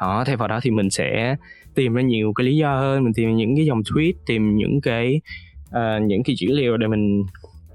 Đó 0.00 0.24
thay 0.26 0.36
vào 0.36 0.48
đó 0.48 0.60
thì 0.62 0.70
mình 0.70 0.90
sẽ 0.90 1.36
tìm 1.74 1.94
ra 1.94 2.02
nhiều 2.02 2.32
cái 2.32 2.46
lý 2.46 2.56
do 2.56 2.76
hơn 2.76 3.04
mình 3.04 3.12
tìm 3.14 3.36
những 3.36 3.56
cái 3.56 3.66
dòng 3.66 3.80
tweet 3.80 4.12
tìm 4.26 4.56
những 4.56 4.80
cái 4.80 5.20
uh, 5.68 6.02
những 6.02 6.22
cái 6.22 6.36
dữ 6.38 6.52
liệu 6.52 6.76
để 6.76 6.86
mình 6.86 7.24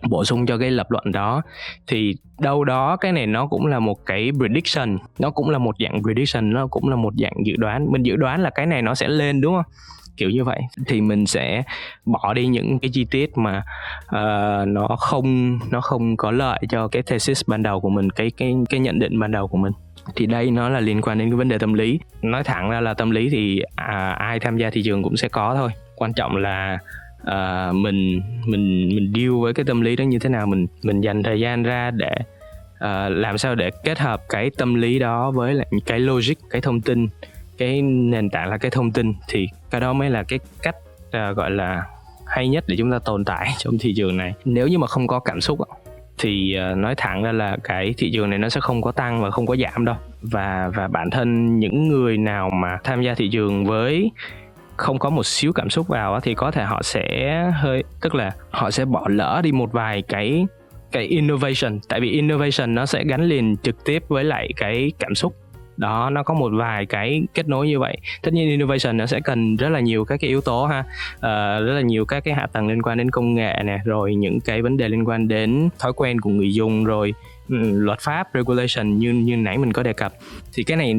bổ 0.10 0.26
sung 0.26 0.46
cho 0.46 0.58
cái 0.58 0.72
lập 0.72 0.92
luận 0.92 1.12
đó. 1.12 1.42
Thì 1.88 2.16
đâu 2.40 2.64
đó 2.64 2.96
cái 2.96 3.12
này 3.12 3.28
nó 3.28 3.48
cũng 3.48 3.66
là 3.66 3.80
một 3.80 4.06
cái 4.06 4.32
prediction 4.38 4.98
nó 5.20 5.30
cũng 5.30 5.50
là 5.50 5.58
một 5.58 5.76
dạng 5.80 6.04
prediction 6.04 6.54
nó 6.54 6.68
cũng 6.68 6.90
là 6.90 6.96
một 6.96 7.14
dạng 7.18 7.46
dự 7.46 7.56
đoán. 7.58 7.92
Mình 7.92 8.04
dự 8.04 8.16
đoán 8.16 8.42
là 8.42 8.50
cái 8.50 8.66
này 8.66 8.82
nó 8.82 8.96
sẽ 8.96 9.08
lên 9.08 9.42
đúng 9.42 9.56
không? 9.56 9.74
Kiểu 10.18 10.30
như 10.30 10.44
vậy. 10.44 10.62
Thì 10.88 11.02
mình 11.02 11.26
sẽ 11.26 11.64
bỏ 12.06 12.34
đi 12.34 12.48
những 12.48 12.80
cái 12.80 12.92
chi 12.94 13.06
tiết 13.12 13.38
mà 13.38 13.64
uh, 14.06 14.68
nó 14.68 14.88
không 15.00 15.60
nó 15.72 15.82
không 15.82 16.18
có 16.18 16.32
lợi 16.32 16.60
cho 16.70 16.88
cái 16.88 17.02
thesis 17.02 17.42
ban 17.48 17.64
đầu 17.64 17.80
của 17.80 17.90
mình 17.90 18.10
cái 18.10 18.32
cái 18.38 18.56
cái 18.70 18.80
nhận 18.80 19.00
định 19.00 19.20
ban 19.20 19.32
đầu 19.32 19.48
của 19.48 19.58
mình. 19.58 19.72
Thì 20.16 20.26
đây 20.26 20.52
nó 20.52 20.70
là 20.70 20.80
liên 20.80 21.02
quan 21.02 21.18
đến 21.18 21.30
cái 21.30 21.38
vấn 21.38 21.50
đề 21.50 21.58
tâm 21.58 21.74
lý. 21.74 22.00
Nói 22.22 22.44
thẳng 22.44 22.70
ra 22.70 22.82
là 22.82 22.94
tâm 22.94 23.12
lý 23.12 23.30
thì 23.30 23.62
à, 23.76 24.16
ai 24.20 24.40
tham 24.40 24.58
gia 24.58 24.70
thị 24.70 24.82
trường 24.86 25.04
cũng 25.04 25.18
sẽ 25.18 25.28
có 25.28 25.56
thôi. 25.56 25.72
Quan 25.96 26.14
trọng 26.14 26.36
là 26.36 26.78
uh, 27.30 27.76
mình 27.76 28.22
mình 28.46 28.90
mình 28.96 29.14
deal 29.16 29.42
với 29.42 29.54
cái 29.54 29.66
tâm 29.66 29.82
lý 29.82 29.96
đó 29.96 30.04
như 30.04 30.20
thế 30.20 30.30
nào 30.30 30.48
mình 30.48 30.68
mình 30.84 31.02
dành 31.02 31.24
thời 31.24 31.40
gian 31.40 31.64
ra 31.64 31.92
để 31.92 32.12
uh, 32.74 33.12
làm 33.12 33.38
sao 33.38 33.56
để 33.56 33.70
kết 33.84 34.00
hợp 34.00 34.22
cái 34.30 34.50
tâm 34.58 34.76
lý 34.76 35.00
đó 35.00 35.32
với 35.32 35.54
lại 35.54 35.68
cái 35.86 36.00
logic 36.00 36.34
cái 36.50 36.62
thông 36.62 36.82
tin 36.82 37.08
cái 37.58 37.82
nền 37.82 38.30
tảng 38.30 38.50
là 38.50 38.58
cái 38.58 38.72
thông 38.72 38.92
tin 38.92 39.14
thì 39.28 39.48
cái 39.70 39.82
đó 39.82 39.94
mới 39.94 40.10
là 40.10 40.24
cái 40.24 40.40
cách 40.64 40.76
uh, 41.08 41.38
gọi 41.38 41.52
là 41.52 41.84
hay 42.26 42.48
nhất 42.48 42.64
để 42.68 42.76
chúng 42.78 42.92
ta 42.92 43.00
tồn 43.00 43.26
tại 43.26 43.50
trong 43.58 43.78
thị 43.78 43.94
trường 43.98 44.18
này. 44.18 44.34
Nếu 44.46 44.68
như 44.68 44.78
mà 44.78 44.88
không 44.88 45.08
có 45.08 45.20
cảm 45.20 45.42
xúc 45.42 45.60
thì 46.22 46.58
nói 46.76 46.96
thẳng 46.98 47.24
ra 47.24 47.32
là 47.32 47.58
cái 47.64 47.94
thị 47.98 48.12
trường 48.14 48.30
này 48.30 48.40
nó 48.40 48.50
sẽ 48.50 48.62
không 48.62 48.82
có 48.82 48.92
tăng 48.92 49.22
và 49.22 49.32
không 49.32 49.46
có 49.46 49.56
giảm 49.56 49.86
đâu. 49.86 49.96
Và 50.22 50.72
và 50.76 50.88
bản 50.88 51.10
thân 51.10 51.60
những 51.60 51.88
người 51.88 52.18
nào 52.18 52.50
mà 52.50 52.78
tham 52.84 53.02
gia 53.02 53.14
thị 53.14 53.30
trường 53.32 53.66
với 53.66 54.12
không 54.80 55.00
có 55.00 55.10
một 55.10 55.26
xíu 55.26 55.54
cảm 55.54 55.70
xúc 55.70 55.88
vào 55.88 56.20
thì 56.20 56.34
có 56.34 56.52
thể 56.52 56.64
họ 56.64 56.82
sẽ 56.84 57.44
hơi 57.56 57.84
tức 58.02 58.16
là 58.16 58.32
họ 58.50 58.72
sẽ 58.72 58.86
bỏ 58.86 59.06
lỡ 59.10 59.42
đi 59.44 59.52
một 59.52 59.72
vài 59.72 60.02
cái 60.02 60.46
cái 60.92 61.04
innovation. 61.04 61.80
Tại 61.90 62.00
vì 62.02 62.10
innovation 62.10 62.76
nó 62.76 62.86
sẽ 62.86 63.04
gắn 63.04 63.22
liền 63.22 63.56
trực 63.64 63.86
tiếp 63.86 64.04
với 64.08 64.24
lại 64.24 64.50
cái 64.58 64.92
cảm 65.00 65.16
xúc. 65.16 65.36
Đó 65.78 66.10
nó 66.10 66.24
có 66.24 66.34
một 66.34 66.52
vài 66.54 66.86
cái 66.86 67.22
kết 67.34 67.48
nối 67.48 67.68
như 67.68 67.80
vậy. 67.80 67.98
Tất 68.22 68.34
nhiên 68.34 68.50
innovation 68.50 68.98
nó 68.98 69.06
sẽ 69.06 69.20
cần 69.20 69.56
rất 69.56 69.70
là 69.70 69.80
nhiều 69.80 70.06
các 70.06 70.18
cái 70.22 70.28
yếu 70.30 70.42
tố 70.42 70.66
ha. 70.66 70.80
Uh, 71.16 71.68
rất 71.68 71.74
là 71.74 71.82
nhiều 71.82 72.06
các 72.06 72.24
cái 72.24 72.34
hạ 72.34 72.48
tầng 72.54 72.68
liên 72.68 72.82
quan 72.82 72.98
đến 72.98 73.12
công 73.12 73.34
nghệ 73.34 73.62
nè 73.66 73.80
rồi 73.86 74.16
những 74.16 74.40
cái 74.40 74.62
vấn 74.62 74.78
đề 74.78 74.90
liên 74.90 75.08
quan 75.08 75.28
đến 75.28 75.70
thói 75.80 75.94
quen 75.94 76.22
của 76.22 76.30
người 76.30 76.54
dùng 76.54 76.84
rồi 76.84 77.14
Ừ, 77.50 77.56
luật 77.62 78.00
pháp 78.00 78.28
regulation 78.34 78.98
như 78.98 79.14
như 79.14 79.38
nãy 79.38 79.58
mình 79.58 79.74
có 79.74 79.84
đề 79.84 79.94
cập 79.94 80.14
thì 80.54 80.64
cái 80.64 80.78
này 80.78 80.96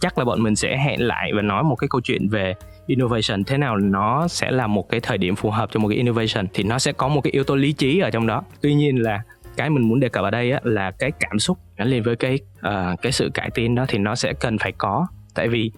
chắc 0.00 0.18
là 0.18 0.24
bọn 0.24 0.42
mình 0.42 0.56
sẽ 0.56 0.76
hẹn 0.76 1.06
lại 1.06 1.32
và 1.36 1.42
nói 1.42 1.62
một 1.62 1.76
cái 1.76 1.88
câu 1.88 2.00
chuyện 2.00 2.28
về 2.28 2.54
innovation. 2.86 3.44
Thế 3.46 3.58
nào 3.58 3.76
nó 3.76 4.28
sẽ 4.28 4.50
là 4.50 4.66
một 4.66 4.88
cái 4.88 5.00
thời 5.00 5.18
điểm 5.18 5.36
phù 5.36 5.50
hợp 5.50 5.68
cho 5.72 5.80
một 5.80 5.88
cái 5.88 5.96
innovation 5.96 6.46
thì 6.54 6.62
nó 6.62 6.78
sẽ 6.78 6.92
có 6.92 7.08
một 7.08 7.20
cái 7.20 7.30
yếu 7.30 7.44
tố 7.44 7.56
lý 7.56 7.72
trí 7.72 7.98
ở 8.00 8.10
trong 8.10 8.26
đó. 8.26 8.42
Tuy 8.60 8.74
nhiên 8.74 9.02
là 9.02 9.22
cái 9.56 9.70
mình 9.70 9.88
muốn 9.88 10.00
đề 10.00 10.08
cập 10.08 10.24
ở 10.24 10.30
đây 10.30 10.52
á, 10.52 10.60
là 10.62 10.90
cái 10.90 11.10
cảm 11.20 11.38
xúc 11.38 11.58
gắn 11.76 11.88
liền 11.88 12.02
với 12.02 12.16
cái 12.16 12.38
uh, 12.58 13.02
cái 13.02 13.12
sự 13.12 13.30
cải 13.34 13.50
tiến 13.54 13.74
đó 13.74 13.84
thì 13.88 13.98
nó 13.98 14.14
sẽ 14.14 14.32
cần 14.32 14.58
phải 14.58 14.72
có. 14.72 15.06
Tại 15.34 15.48
vì 15.48 15.70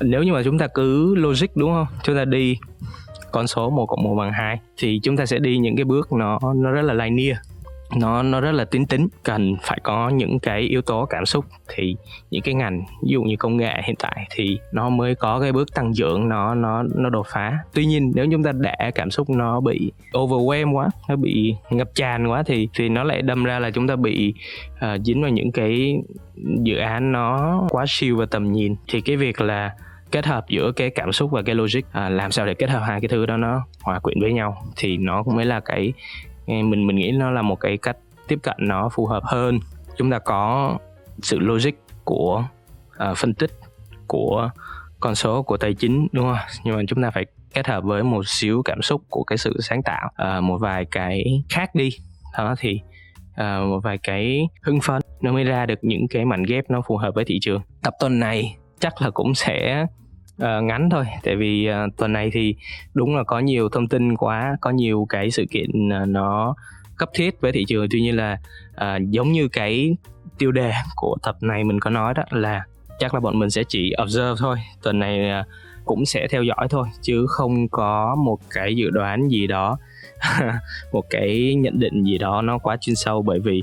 nếu 0.00 0.22
như 0.22 0.32
mà 0.32 0.42
chúng 0.42 0.58
ta 0.58 0.66
cứ 0.66 1.14
logic 1.14 1.46
đúng 1.54 1.70
không? 1.70 1.86
Chúng 2.02 2.16
ta 2.16 2.24
đi 2.24 2.58
con 3.32 3.46
số 3.46 3.70
1 3.70 3.86
cộng 3.86 4.02
1 4.02 4.14
bằng 4.14 4.32
2 4.32 4.60
thì 4.76 5.00
chúng 5.02 5.16
ta 5.16 5.26
sẽ 5.26 5.38
đi 5.38 5.58
những 5.58 5.76
cái 5.76 5.84
bước 5.84 6.12
nó 6.12 6.38
nó 6.54 6.70
rất 6.70 6.82
là 6.82 6.94
linear 6.94 7.36
nó 7.96 8.22
nó 8.22 8.40
rất 8.40 8.52
là 8.52 8.64
tính 8.64 8.86
tính 8.86 9.08
cần 9.22 9.56
phải 9.62 9.78
có 9.82 10.08
những 10.08 10.38
cái 10.38 10.60
yếu 10.60 10.82
tố 10.82 11.06
cảm 11.10 11.26
xúc. 11.26 11.44
Thì 11.74 11.96
những 12.30 12.42
cái 12.42 12.54
ngành 12.54 12.80
ví 13.02 13.12
dụ 13.12 13.22
như 13.22 13.36
công 13.36 13.56
nghệ 13.56 13.82
hiện 13.84 13.96
tại 13.98 14.26
thì 14.30 14.58
nó 14.72 14.88
mới 14.88 15.14
có 15.14 15.40
cái 15.40 15.52
bước 15.52 15.74
tăng 15.74 15.92
trưởng 15.94 16.28
nó 16.28 16.54
nó 16.54 16.82
nó 16.94 17.10
đột 17.10 17.26
phá. 17.32 17.58
Tuy 17.74 17.86
nhiên 17.86 18.12
nếu 18.14 18.26
chúng 18.32 18.42
ta 18.42 18.52
để 18.52 18.90
cảm 18.94 19.10
xúc 19.10 19.30
nó 19.30 19.60
bị 19.60 19.92
overwhelm 20.12 20.72
quá 20.72 20.88
nó 21.08 21.16
bị 21.16 21.54
ngập 21.70 21.94
tràn 21.94 22.26
quá 22.26 22.42
thì 22.46 22.68
thì 22.74 22.88
nó 22.88 23.04
lại 23.04 23.22
đâm 23.22 23.44
ra 23.44 23.58
là 23.58 23.70
chúng 23.70 23.88
ta 23.88 23.96
bị 23.96 24.34
uh, 24.72 25.00
dính 25.04 25.22
vào 25.22 25.30
những 25.30 25.52
cái 25.52 25.96
dự 26.62 26.76
án 26.76 27.12
nó 27.12 27.60
quá 27.70 27.84
siêu 27.88 28.16
và 28.16 28.26
tầm 28.26 28.52
nhìn. 28.52 28.76
Thì 28.88 29.00
cái 29.00 29.16
việc 29.16 29.40
là 29.40 29.70
kết 30.12 30.26
hợp 30.26 30.44
giữa 30.48 30.72
cái 30.76 30.90
cảm 30.90 31.12
xúc 31.12 31.30
và 31.30 31.42
cái 31.42 31.54
logic 31.54 31.80
à, 31.92 32.08
làm 32.08 32.30
sao 32.30 32.46
để 32.46 32.54
kết 32.54 32.70
hợp 32.70 32.82
hai 32.86 33.00
cái 33.00 33.08
thứ 33.08 33.26
đó 33.26 33.36
nó 33.36 33.66
hòa 33.82 33.98
quyện 33.98 34.20
với 34.20 34.32
nhau 34.32 34.56
thì 34.76 34.96
nó 34.96 35.22
cũng 35.22 35.36
mới 35.36 35.44
là 35.44 35.60
cái 35.60 35.92
mình 36.46 36.86
mình 36.86 36.96
nghĩ 36.96 37.10
nó 37.12 37.30
là 37.30 37.42
một 37.42 37.56
cái 37.56 37.76
cách 37.76 37.96
tiếp 38.28 38.38
cận 38.42 38.56
nó 38.58 38.88
phù 38.88 39.06
hợp 39.06 39.22
hơn. 39.24 39.60
Chúng 39.96 40.10
ta 40.10 40.18
có 40.18 40.78
sự 41.22 41.38
logic 41.38 41.70
của 42.04 42.44
uh, 43.10 43.16
phân 43.16 43.34
tích 43.34 43.50
của 44.06 44.50
con 45.00 45.14
số 45.14 45.42
của 45.42 45.56
tài 45.56 45.74
chính 45.74 46.08
đúng 46.12 46.24
không? 46.24 46.46
Nhưng 46.64 46.76
mà 46.76 46.82
chúng 46.88 47.02
ta 47.02 47.10
phải 47.10 47.26
kết 47.54 47.66
hợp 47.66 47.84
với 47.84 48.02
một 48.02 48.28
xíu 48.28 48.62
cảm 48.64 48.82
xúc 48.82 49.02
của 49.08 49.24
cái 49.24 49.38
sự 49.38 49.56
sáng 49.60 49.82
tạo 49.82 50.10
uh, 50.38 50.42
một 50.42 50.58
vài 50.58 50.84
cái 50.84 51.44
khác 51.48 51.74
đi. 51.74 51.90
Đó 52.38 52.54
thì 52.58 52.80
uh, 53.30 53.68
một 53.68 53.80
vài 53.82 53.98
cái 53.98 54.48
hưng 54.62 54.80
phấn 54.80 55.02
nó 55.20 55.32
mới 55.32 55.44
ra 55.44 55.66
được 55.66 55.78
những 55.82 56.08
cái 56.10 56.24
mảnh 56.24 56.42
ghép 56.42 56.70
nó 56.70 56.82
phù 56.86 56.96
hợp 56.96 57.14
với 57.14 57.24
thị 57.24 57.38
trường. 57.40 57.62
Tập 57.82 57.94
tuần 58.00 58.20
này 58.20 58.56
chắc 58.80 59.02
là 59.02 59.10
cũng 59.10 59.34
sẽ 59.34 59.86
uh, 60.36 60.64
ngắn 60.64 60.90
thôi 60.90 61.04
tại 61.22 61.36
vì 61.36 61.68
uh, 61.70 61.96
tuần 61.96 62.12
này 62.12 62.30
thì 62.32 62.54
đúng 62.94 63.16
là 63.16 63.24
có 63.24 63.38
nhiều 63.38 63.68
thông 63.68 63.88
tin 63.88 64.16
quá 64.16 64.56
có 64.60 64.70
nhiều 64.70 65.06
cái 65.08 65.30
sự 65.30 65.44
kiện 65.50 65.70
uh, 66.02 66.08
nó 66.08 66.54
cấp 66.96 67.08
thiết 67.14 67.40
với 67.40 67.52
thị 67.52 67.64
trường. 67.68 67.86
Tuy 67.90 68.00
nhiên 68.00 68.16
là 68.16 68.38
uh, 68.74 69.10
giống 69.10 69.32
như 69.32 69.48
cái 69.48 69.96
tiêu 70.38 70.52
đề 70.52 70.72
của 70.96 71.16
tập 71.22 71.36
này 71.40 71.64
mình 71.64 71.80
có 71.80 71.90
nói 71.90 72.14
đó 72.14 72.22
là 72.30 72.64
chắc 72.98 73.14
là 73.14 73.20
bọn 73.20 73.38
mình 73.38 73.50
sẽ 73.50 73.62
chỉ 73.68 73.92
observe 74.02 74.34
thôi 74.38 74.58
tuần 74.82 74.98
này 74.98 75.40
uh, 75.40 75.46
cũng 75.84 76.06
sẽ 76.06 76.28
theo 76.30 76.42
dõi 76.42 76.68
thôi 76.70 76.88
chứ 77.00 77.26
không 77.28 77.68
có 77.68 78.16
một 78.24 78.38
cái 78.50 78.76
dự 78.76 78.90
đoán 78.90 79.28
gì 79.28 79.46
đó 79.46 79.78
một 80.92 81.04
cái 81.10 81.54
nhận 81.54 81.78
định 81.78 82.04
gì 82.04 82.18
đó 82.18 82.42
nó 82.42 82.58
quá 82.58 82.76
chuyên 82.80 82.96
sâu. 82.96 83.22
Bởi 83.22 83.40
vì 83.40 83.62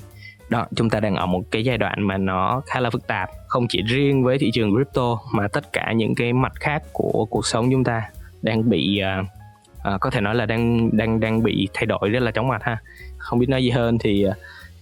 đó 0.50 0.68
chúng 0.76 0.90
ta 0.90 1.00
đang 1.00 1.16
ở 1.16 1.26
một 1.26 1.42
cái 1.52 1.64
giai 1.64 1.78
đoạn 1.78 2.08
mà 2.08 2.18
nó 2.18 2.62
khá 2.66 2.80
là 2.80 2.90
phức 2.90 3.08
tạp 3.08 3.30
không 3.48 3.66
chỉ 3.70 3.82
riêng 3.82 4.24
với 4.24 4.38
thị 4.38 4.52
trường 4.54 4.76
crypto 4.76 5.18
mà 5.34 5.48
tất 5.48 5.74
cả 5.74 5.94
những 5.96 6.16
cái 6.16 6.34
mặt 6.34 6.52
khác 6.56 6.84
của 6.94 7.28
cuộc 7.30 7.46
sống 7.46 7.72
chúng 7.72 7.84
ta 7.84 8.02
đang 8.42 8.70
bị 8.70 9.02
uh, 9.20 9.26
uh, 9.96 10.02
có 10.02 10.10
thể 10.10 10.22
nói 10.22 10.36
là 10.36 10.46
đang 10.46 10.90
đang 10.98 11.20
đang 11.20 11.44
bị 11.44 11.68
thay 11.74 11.86
đổi 11.86 12.10
rất 12.10 12.20
là 12.20 12.32
chóng 12.32 12.48
mặt 12.48 12.64
ha. 12.64 12.78
Không 13.18 13.40
biết 13.40 13.50
nói 13.50 13.64
gì 13.64 13.70
hơn 13.70 13.98
thì 13.98 14.26
uh, 14.28 14.34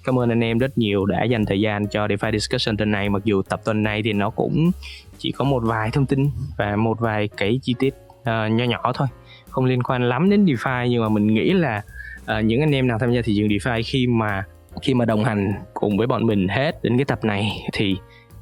cảm 0.04 0.20
ơn 0.20 0.30
anh 0.30 0.44
em 0.44 0.58
rất 0.58 0.78
nhiều 0.78 1.06
đã 1.06 1.24
dành 1.24 1.46
thời 1.46 1.62
gian 1.62 1.88
cho 1.88 2.08
DeFi 2.08 2.32
discussion 2.32 2.78
tuần 2.78 2.92
này. 2.92 3.10
Mặc 3.10 3.22
dù 3.26 3.42
tập 3.42 3.62
tuần 3.66 3.84
này 3.84 4.02
thì 4.04 4.14
nó 4.14 4.30
cũng 4.30 4.72
chỉ 5.18 5.32
có 5.32 5.46
một 5.46 5.64
vài 5.66 5.90
thông 5.92 6.06
tin 6.06 6.30
và 6.58 6.76
một 6.76 7.00
vài 7.00 7.30
cái 7.38 7.60
chi 7.64 7.76
tiết 7.80 7.94
uh, 8.22 8.52
nho 8.52 8.64
nhỏ 8.66 8.92
thôi 8.96 9.08
không 9.50 9.66
liên 9.66 9.84
quan 9.84 10.10
lắm 10.10 10.30
đến 10.30 10.46
DeFi 10.46 10.88
nhưng 10.88 11.02
mà 11.02 11.10
mình 11.10 11.34
nghĩ 11.34 11.54
là 11.54 11.82
uh, 12.22 12.46
những 12.46 12.62
anh 12.62 12.72
em 12.72 12.88
nào 12.88 13.00
tham 13.00 13.12
gia 13.12 13.22
thị 13.22 13.34
trường 13.38 13.48
DeFi 13.48 13.82
khi 13.86 14.08
mà 14.08 14.44
khi 14.82 14.94
mà 14.94 15.06
đồng 15.06 15.24
hành 15.24 15.54
cùng 15.74 15.98
với 15.98 16.08
bọn 16.08 16.26
mình 16.26 16.48
hết 16.48 16.84
đến 16.84 16.98
cái 16.98 17.06
tập 17.06 17.20
này 17.24 17.52
thì 17.74 17.98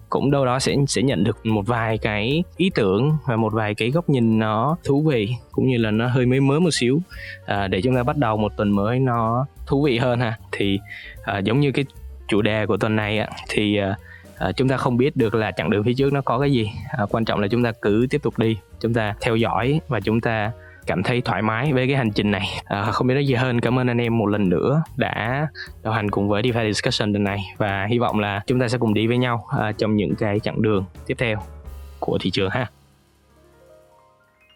cũng 0.09 0.31
đâu 0.31 0.45
đó 0.45 0.59
sẽ 0.59 0.75
sẽ 0.87 1.01
nhận 1.01 1.23
được 1.23 1.45
một 1.45 1.67
vài 1.67 1.97
cái 1.97 2.43
ý 2.57 2.71
tưởng 2.75 3.11
và 3.27 3.35
một 3.35 3.53
vài 3.53 3.75
cái 3.75 3.91
góc 3.91 4.09
nhìn 4.09 4.39
nó 4.39 4.77
thú 4.83 5.01
vị 5.01 5.29
cũng 5.51 5.67
như 5.67 5.77
là 5.77 5.91
nó 5.91 6.07
hơi 6.07 6.25
mới 6.25 6.39
mới 6.39 6.59
một 6.59 6.69
xíu. 6.71 6.99
À, 7.45 7.67
để 7.67 7.81
chúng 7.81 7.95
ta 7.95 8.03
bắt 8.03 8.17
đầu 8.17 8.37
một 8.37 8.57
tuần 8.57 8.71
mới 8.71 8.99
nó 8.99 9.45
thú 9.67 9.83
vị 9.83 9.97
hơn 9.97 10.19
ha. 10.19 10.37
Thì 10.51 10.79
à, 11.23 11.37
giống 11.37 11.59
như 11.59 11.71
cái 11.71 11.85
chủ 12.27 12.41
đề 12.41 12.65
của 12.65 12.77
tuần 12.77 12.95
này 12.95 13.19
á, 13.19 13.27
thì 13.49 13.77
à, 13.77 13.95
à, 14.37 14.51
chúng 14.51 14.69
ta 14.69 14.77
không 14.77 14.97
biết 14.97 15.15
được 15.15 15.35
là 15.35 15.51
chặng 15.51 15.69
đường 15.69 15.83
phía 15.83 15.93
trước 15.93 16.13
nó 16.13 16.21
có 16.21 16.39
cái 16.39 16.51
gì. 16.51 16.69
À, 16.97 17.05
quan 17.09 17.25
trọng 17.25 17.39
là 17.39 17.47
chúng 17.47 17.63
ta 17.63 17.71
cứ 17.81 18.07
tiếp 18.09 18.23
tục 18.23 18.39
đi 18.39 18.57
chúng 18.79 18.93
ta 18.93 19.15
theo 19.21 19.35
dõi 19.35 19.79
và 19.87 19.99
chúng 19.99 20.21
ta 20.21 20.51
cảm 20.85 21.03
thấy 21.03 21.21
thoải 21.21 21.41
mái 21.41 21.73
với 21.73 21.87
cái 21.87 21.95
hành 21.95 22.11
trình 22.11 22.31
này. 22.31 22.47
À, 22.65 22.83
không 22.91 23.07
biết 23.07 23.13
nói 23.13 23.25
gì 23.25 23.33
hơn. 23.33 23.61
Cảm 23.61 23.79
ơn 23.79 23.87
anh 23.87 23.97
em 23.97 24.17
một 24.17 24.25
lần 24.25 24.49
nữa 24.49 24.83
đã 24.95 25.47
đồng 25.83 25.93
hành 25.93 26.11
cùng 26.11 26.29
với 26.29 26.43
DeFi 26.43 26.73
Discussion 26.73 27.13
lần 27.13 27.23
này 27.23 27.39
và 27.57 27.85
hy 27.89 27.99
vọng 27.99 28.19
là 28.19 28.41
chúng 28.47 28.59
ta 28.59 28.67
sẽ 28.67 28.77
cùng 28.77 28.93
đi 28.93 29.07
với 29.07 29.17
nhau 29.17 29.45
à, 29.59 29.71
trong 29.71 29.95
những 29.95 30.15
cái 30.15 30.39
chặng 30.39 30.61
đường 30.61 30.85
tiếp 31.05 31.15
theo 31.17 31.37
của 31.99 32.17
thị 32.21 32.29
trường 32.29 32.49
ha. 32.49 32.67